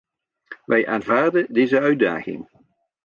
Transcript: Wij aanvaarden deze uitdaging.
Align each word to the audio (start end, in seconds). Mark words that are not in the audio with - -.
Wij 0.65 0.87
aanvaarden 0.87 1.53
deze 1.53 1.79
uitdaging. 1.79 2.49